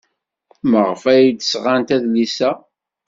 [0.69, 2.51] Maɣef ay d-sɣant adlis-a?